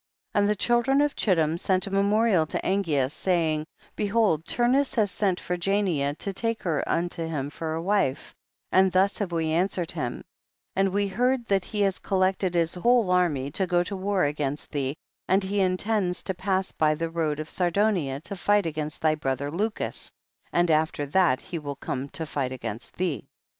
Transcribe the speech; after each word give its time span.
15. 0.33 0.39
And 0.41 0.49
the 0.49 0.55
children 0.55 0.99
of 1.01 1.15
Chittim 1.15 1.59
sent 1.59 1.85
a 1.85 1.91
memorial 1.91 2.47
to 2.47 2.59
Angeas, 2.65 3.13
saying, 3.13 3.67
behold 3.95 4.45
Turnus 4.47 4.95
has 4.95 5.11
sent 5.11 5.39
for 5.39 5.55
Jania 5.57 6.17
to 6.17 6.33
take 6.33 6.63
her 6.63 6.83
unto 6.89 7.27
him 7.27 7.51
for 7.51 7.75
a 7.75 7.81
wife, 7.83 8.33
and 8.71 8.91
thus 8.91 9.19
have 9.19 9.31
we 9.31 9.51
answered 9.51 9.91
him; 9.91 10.23
and 10.75 10.89
we 10.89 11.07
heard 11.07 11.45
that 11.45 11.65
he 11.65 11.81
has 11.81 11.99
collected 11.99 12.55
his 12.55 12.73
whole 12.73 13.11
army 13.11 13.51
to 13.51 13.67
go 13.67 13.83
to 13.83 13.95
Avar 13.95 14.25
against 14.25 14.71
thee, 14.71 14.95
and 15.27 15.43
he 15.43 15.59
intends 15.59 16.23
to 16.23 16.33
pass 16.33 16.71
by 16.71 16.95
the 16.95 17.11
road 17.11 17.39
of 17.39 17.47
Sardunia 17.51 18.21
to 18.21 18.35
fight 18.35 18.65
against 18.65 19.01
thy 19.01 19.13
brother 19.13 19.51
Lucus, 19.51 20.11
and 20.51 20.71
after 20.71 21.05
that 21.05 21.39
he 21.41 21.59
will 21.59 21.75
come 21.75 22.09
to 22.09 22.25
fight 22.25 22.51
against 22.51 22.95
thee. 22.95 23.27